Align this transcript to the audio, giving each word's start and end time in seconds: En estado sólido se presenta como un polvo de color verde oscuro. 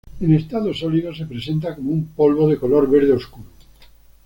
En 0.19 0.33
estado 0.33 0.73
sólido 0.73 1.13
se 1.13 1.27
presenta 1.27 1.75
como 1.75 1.91
un 1.91 2.07
polvo 2.07 2.49
de 2.49 2.57
color 2.57 2.89
verde 2.89 3.13
oscuro. 3.13 3.45